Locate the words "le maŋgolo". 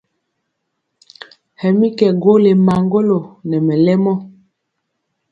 2.43-3.17